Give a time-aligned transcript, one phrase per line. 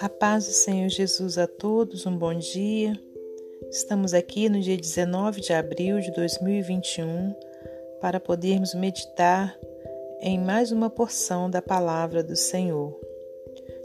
[0.00, 2.98] A paz do Senhor Jesus a todos, um bom dia.
[3.70, 7.34] Estamos aqui no dia 19 de abril de 2021
[8.00, 9.56] para podermos meditar
[10.20, 12.98] em mais uma porção da palavra do Senhor.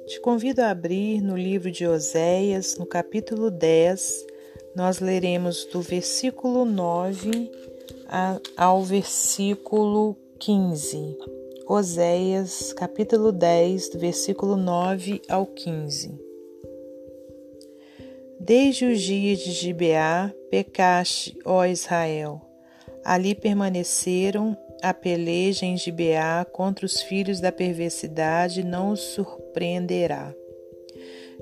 [0.07, 4.25] Te convido a abrir no livro de Oséias, no capítulo 10,
[4.75, 7.51] nós leremos do versículo 9
[8.55, 11.17] ao versículo 15.
[11.67, 16.13] Oséias, capítulo 10, do versículo 9 ao 15.
[18.39, 22.39] Desde os dias de Gibeá pecaste, ó Israel.
[23.03, 30.33] Ali permaneceram a peleja em Gibeá contra os filhos da perversidade não os surpreenderá.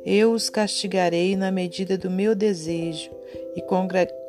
[0.05, 3.11] Eu os castigarei na medida do meu desejo,
[3.55, 3.61] e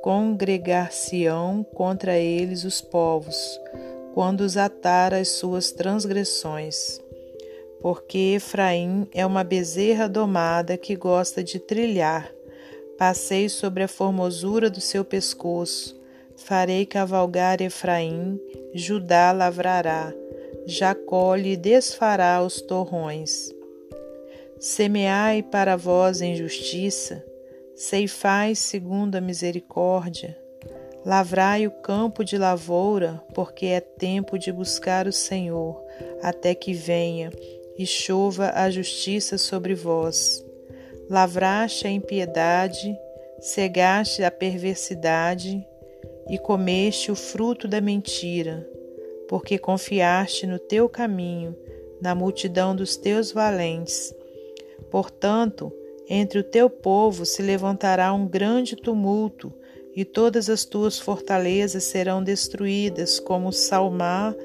[0.03, 3.61] congregar-se-ão contra eles os povos,
[4.16, 6.98] quando os atar as suas transgressões.
[7.83, 12.33] Porque Efraim é uma bezerra domada que gosta de trilhar.
[12.97, 16.00] Passei sobre a formosura do seu pescoço.
[16.34, 18.41] Farei cavalgar Efraim,
[18.72, 20.14] Judá lavrará,
[20.64, 23.50] Jacó lhe desfará os torrões.
[24.59, 27.22] Semeai para vós em justiça,
[27.75, 30.39] ceifai segundo a misericórdia,
[31.07, 35.81] Lavrai o campo de lavoura, porque é tempo de buscar o Senhor,
[36.21, 37.31] até que venha
[37.79, 40.45] e chova a justiça sobre vós.
[41.09, 42.99] Lavraste a impiedade,
[43.39, 45.65] cegaste a perversidade
[46.29, 48.69] e comeste o fruto da mentira,
[49.29, 51.57] porque confiaste no teu caminho,
[52.03, 54.12] na multidão dos teus valentes.
[54.91, 55.73] Portanto,
[56.09, 59.53] entre o teu povo se levantará um grande tumulto,
[59.97, 64.36] e todas as tuas fortalezas serão destruídas, como Salmar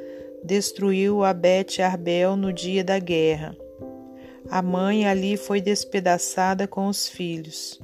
[0.41, 1.35] destruiu a
[1.83, 3.53] Arbel no dia da guerra.
[4.49, 7.81] A mãe ali foi despedaçada com os filhos.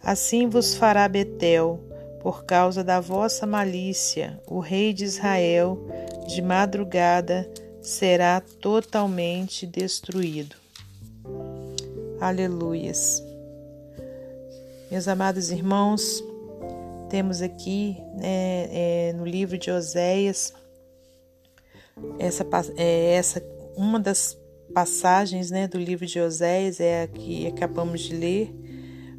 [0.00, 1.80] Assim vos fará Betel,
[2.20, 5.84] por causa da vossa malícia, o rei de Israel,
[6.28, 7.50] de madrugada,
[7.82, 10.54] será totalmente destruído.
[12.20, 13.22] Aleluias.
[14.90, 16.22] Meus amados irmãos,
[17.08, 20.52] temos aqui né, é, no livro de Oséias
[22.18, 22.46] essa,
[22.76, 23.42] é, essa
[23.76, 24.38] uma das
[24.74, 28.54] passagens né, do livro de Oséias é a que acabamos de ler,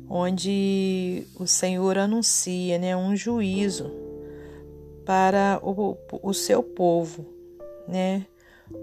[0.09, 3.91] onde o Senhor anuncia né, um juízo
[5.05, 7.25] para o, o seu povo,
[7.87, 8.25] né,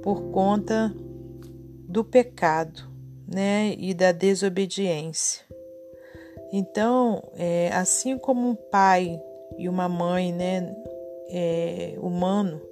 [0.02, 0.94] por conta
[1.88, 2.90] do pecado
[3.26, 5.43] né, e da desobediência.
[6.56, 9.20] Então, é, assim como um pai
[9.58, 10.72] e uma mãe né,
[11.28, 12.62] é, humano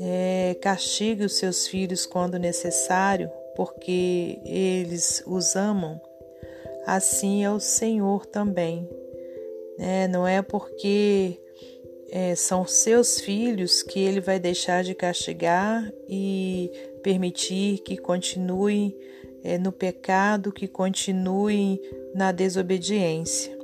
[0.00, 6.00] é, castiga os seus filhos quando necessário, porque eles os amam,
[6.86, 8.88] assim é o Senhor também.
[9.76, 10.08] Né?
[10.08, 11.38] Não é porque
[12.10, 19.27] é, são seus filhos que ele vai deixar de castigar e permitir que continuem é,
[19.56, 21.80] no pecado, que continuem
[22.14, 23.56] na desobediência.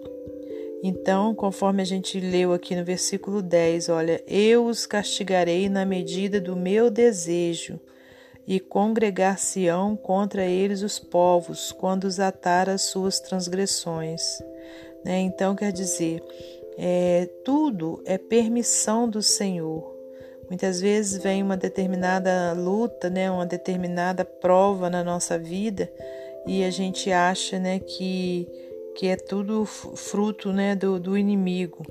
[0.83, 6.41] Então, conforme a gente leu aqui no versículo 10, olha, eu os castigarei na medida
[6.41, 7.81] do meu desejo,
[8.47, 14.23] e congregar-se-ão contra eles os povos, quando os atar as suas transgressões.
[15.05, 15.21] Né?
[15.21, 16.23] Então, quer dizer,
[16.77, 19.94] é, tudo é permissão do Senhor.
[20.49, 25.91] Muitas vezes vem uma determinada luta, né, uma determinada prova na nossa vida
[26.47, 28.47] e a gente acha né, que,
[28.95, 31.85] que é tudo fruto né, do, do inimigo.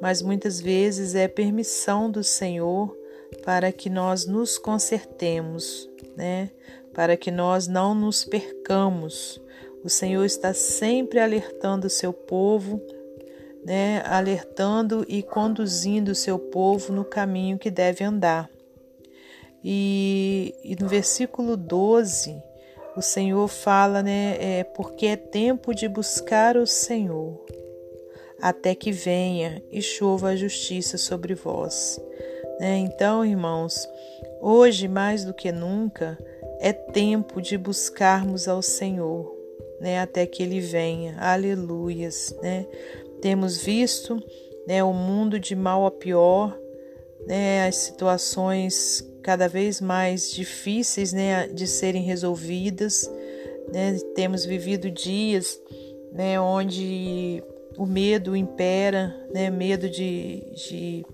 [0.00, 2.96] Mas muitas vezes é permissão do Senhor
[3.44, 6.50] para que nós nos consertemos, né?
[6.94, 9.40] para que nós não nos percamos.
[9.84, 12.80] O Senhor está sempre alertando o seu povo
[13.68, 18.48] né, alertando e conduzindo o seu povo no caminho que deve andar.
[19.62, 22.42] E, e no versículo 12,
[22.96, 27.44] o Senhor fala, né, é, porque é tempo de buscar o Senhor,
[28.40, 32.00] até que venha e chova a justiça sobre vós.
[32.58, 32.78] Né?
[32.78, 33.86] Então, irmãos,
[34.40, 36.16] hoje mais do que nunca
[36.58, 39.36] é tempo de buscarmos ao Senhor,
[39.78, 41.16] né, até que Ele venha.
[41.18, 42.66] Aleluias, né?
[43.20, 44.22] Temos visto
[44.66, 46.58] né, o mundo de mal a pior,
[47.26, 53.10] né, as situações cada vez mais difíceis né, de serem resolvidas.
[53.72, 55.60] Né, temos vivido dias
[56.12, 57.42] né, onde
[57.76, 61.06] o medo impera, né, medo de, de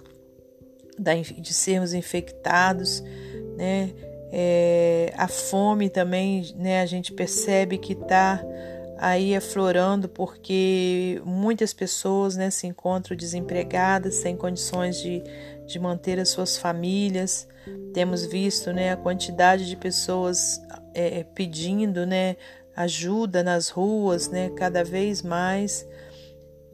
[0.99, 3.03] de sermos infectados,
[3.57, 3.91] né?
[4.37, 6.81] É, a fome também, né?
[6.81, 8.45] A gente percebe que está
[8.99, 15.23] aí aflorando porque muitas pessoas, né, se encontram desempregadas, sem condições de,
[15.67, 17.49] de manter as suas famílias.
[17.93, 20.61] Temos visto, né, a quantidade de pessoas
[20.93, 22.37] é, pedindo, né,
[22.77, 25.87] ajuda nas ruas, né, cada vez mais.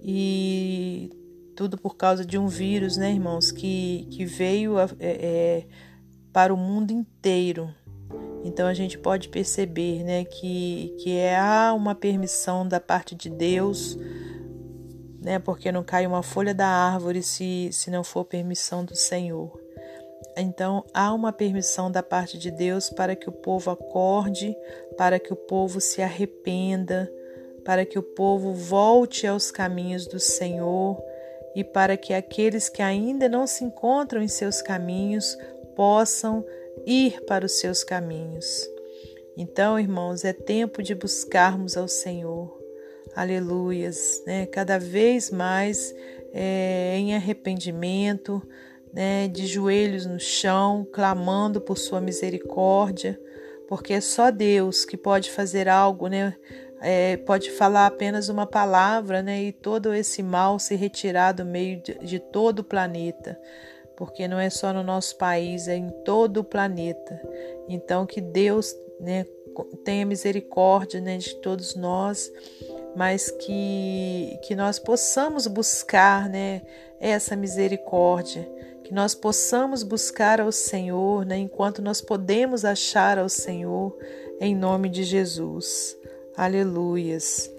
[0.03, 1.11] E
[1.55, 5.67] tudo por causa de um vírus, né, irmãos, que, que veio é, é,
[6.33, 7.75] para o mundo inteiro.
[8.45, 13.29] Então a gente pode perceber, né, que, que é, há uma permissão da parte de
[13.29, 13.99] Deus,
[15.21, 19.61] né, porque não cai uma folha da árvore se, se não for permissão do Senhor.
[20.37, 24.57] Então há uma permissão da parte de Deus para que o povo acorde,
[24.97, 27.11] para que o povo se arrependa,
[27.65, 31.03] para que o povo volte aos caminhos do Senhor
[31.55, 35.37] e para que aqueles que ainda não se encontram em seus caminhos
[35.75, 36.45] possam
[36.87, 38.69] ir para os seus caminhos.
[39.37, 42.59] Então, irmãos, é tempo de buscarmos ao Senhor.
[43.15, 44.47] Aleluias, né?
[44.47, 45.95] Cada vez mais
[46.33, 48.43] é, em arrependimento,
[48.93, 49.29] né?
[49.29, 53.21] De joelhos no chão, clamando por Sua misericórdia,
[53.69, 56.37] porque é só Deus que pode fazer algo, né?
[56.81, 61.81] é, pode falar apenas uma palavra, né, e todo esse mal se retirar do meio
[61.83, 63.39] de, de todo o planeta,
[64.01, 67.21] porque não é só no nosso país, é em todo o planeta.
[67.69, 69.27] Então que Deus, né,
[69.85, 72.33] tenha misericórdia, né, de todos nós,
[72.97, 76.63] mas que que nós possamos buscar, né,
[76.99, 78.51] essa misericórdia,
[78.85, 83.95] que nós possamos buscar ao Senhor, né, enquanto nós podemos achar ao Senhor,
[84.41, 85.95] em nome de Jesus.
[86.35, 87.53] Aleluias.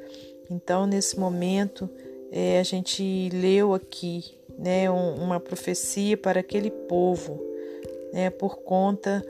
[0.49, 1.87] Então, nesse momento,
[2.31, 7.43] é, a gente leu aqui né, um, uma profecia para aquele povo,
[8.13, 9.25] né, por conta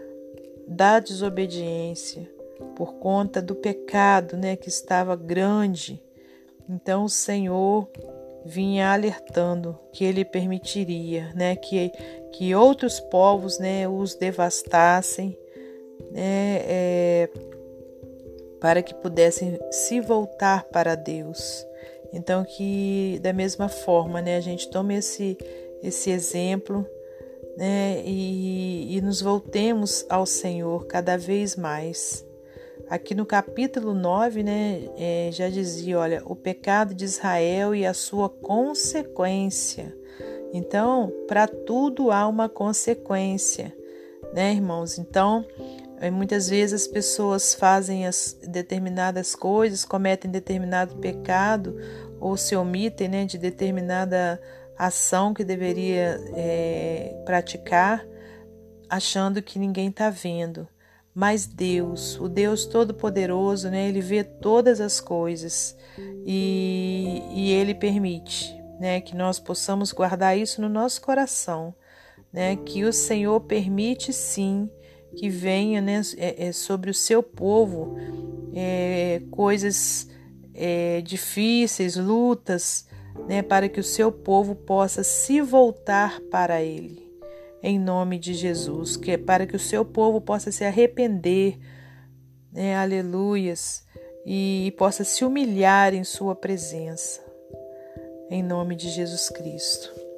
[0.68, 2.30] da desobediência,
[2.76, 6.04] por conta do pecado né, que estava grande.
[6.70, 7.90] Então, o Senhor
[8.46, 11.92] vinha alertando que ele permitiria né, que,
[12.34, 15.38] que outros povos né, os devastassem,
[16.12, 17.30] né, é,
[18.60, 21.66] para que pudessem se voltar para Deus.
[22.14, 25.38] Então que da mesma forma, né, a gente tome esse
[25.82, 26.86] esse exemplo,
[27.58, 32.26] né, e, e nos voltemos ao Senhor cada vez mais.
[32.90, 37.94] Aqui no capítulo 9, né, é, já dizia, olha, o pecado de Israel e a
[37.94, 39.96] sua consequência.
[40.54, 43.74] Então, para tudo há uma consequência,
[44.34, 44.98] né, irmãos?
[44.98, 45.46] Então,
[46.10, 51.78] Muitas vezes as pessoas fazem as determinadas coisas, cometem determinado pecado
[52.20, 54.42] ou se omitem né, de determinada
[54.78, 58.04] ação que deveria é, praticar,
[58.90, 60.68] achando que ninguém está vendo.
[61.14, 65.78] Mas Deus, o Deus Todo-Poderoso, né, Ele vê todas as coisas
[66.26, 71.76] e, e Ele permite né, que nós possamos guardar isso no nosso coração,
[72.34, 74.68] né, que o Senhor permite sim
[75.16, 77.98] que venha né, é, é, sobre o seu povo
[78.54, 80.10] é, coisas
[80.54, 82.88] é, difíceis, lutas,
[83.28, 87.12] né, para que o seu povo possa se voltar para Ele,
[87.62, 91.58] em nome de Jesus, que é para que o seu povo possa se arrepender,
[92.52, 93.86] né, aleluias,
[94.26, 97.22] e, e possa se humilhar em Sua presença,
[98.30, 100.11] em nome de Jesus Cristo.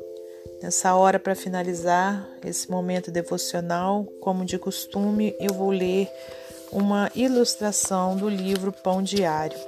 [0.64, 6.10] Nessa hora, para finalizar esse momento devocional, como de costume, eu vou ler
[6.72, 9.60] uma ilustração do livro Pão Diário.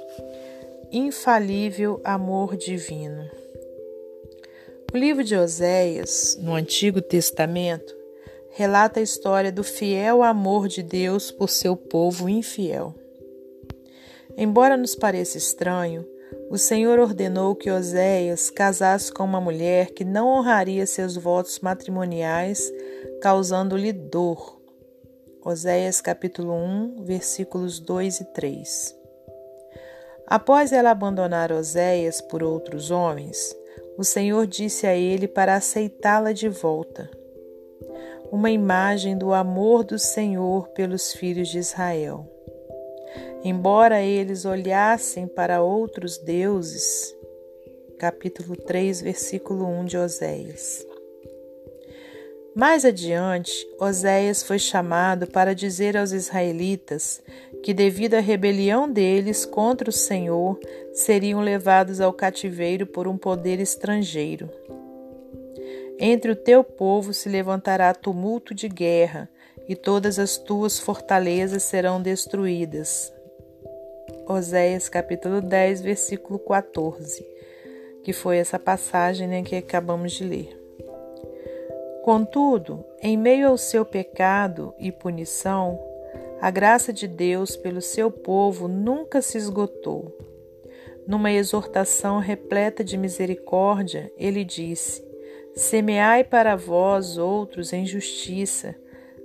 [0.90, 3.30] Infalível Amor Divino.
[4.90, 7.94] O livro de Oséias, no Antigo Testamento,
[8.52, 12.94] relata a história do fiel amor de Deus por seu povo infiel.
[14.34, 16.06] Embora nos pareça estranho,
[16.48, 22.72] o Senhor ordenou que Oséias casasse com uma mulher que não honraria seus votos matrimoniais,
[23.20, 24.60] causando-lhe dor.
[25.44, 28.96] Oséias capítulo 1, versículos 2 e 3.
[30.26, 33.54] Após ela abandonar Oséias por outros homens,
[33.98, 37.10] o Senhor disse a ele para aceitá-la de volta.
[38.30, 42.35] Uma imagem do amor do Senhor pelos filhos de Israel.
[43.44, 47.16] Embora eles olhassem para outros deuses,
[47.98, 50.86] capítulo 3, versículo 1 de Oséias.
[52.54, 57.22] Mais adiante, Oséias foi chamado para dizer aos israelitas
[57.62, 60.58] que, devido à rebelião deles contra o Senhor,
[60.94, 64.48] seriam levados ao cativeiro por um poder estrangeiro.
[65.98, 69.28] Entre o teu povo se levantará tumulto de guerra,
[69.68, 73.12] e todas as tuas fortalezas serão destruídas.
[74.28, 77.26] Oséias capítulo 10, versículo 14,
[78.02, 80.66] que foi essa passagem né, que acabamos de ler.
[82.02, 85.78] Contudo, em meio ao seu pecado e punição,
[86.40, 90.16] a graça de Deus pelo seu povo nunca se esgotou.
[91.06, 95.04] Numa exortação repleta de misericórdia, ele disse:
[95.54, 98.76] Semeai para vós outros em justiça,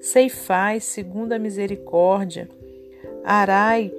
[0.01, 2.49] ceifai segundo a misericórdia,
[3.23, 3.93] arai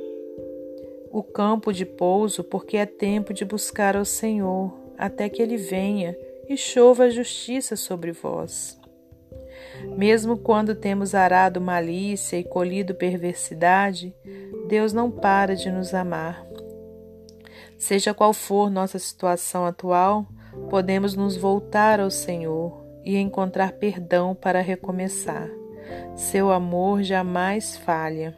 [1.11, 6.17] o campo de pouso, porque é tempo de buscar ao Senhor, até que ele venha
[6.49, 8.81] e chova a justiça sobre vós.
[9.97, 14.15] Mesmo quando temos arado malícia e colhido perversidade,
[14.69, 16.47] Deus não para de nos amar.
[17.77, 20.27] Seja qual for nossa situação atual,
[20.71, 25.62] podemos nos voltar ao Senhor e encontrar perdão para recomeçar.
[26.17, 28.37] Seu amor jamais falha.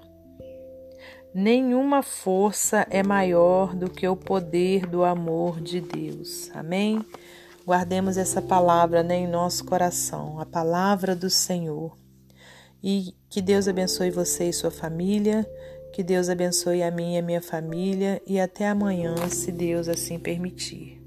[1.34, 6.48] Nenhuma força é maior do que o poder do amor de Deus.
[6.54, 7.04] Amém?
[7.66, 11.98] Guardemos essa palavra né, em nosso coração, a palavra do Senhor.
[12.82, 15.44] E que Deus abençoe você e sua família,
[15.92, 20.18] que Deus abençoe a mim e a minha família, e até amanhã, se Deus assim
[20.18, 21.03] permitir.